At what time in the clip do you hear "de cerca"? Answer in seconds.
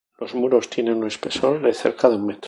1.61-2.09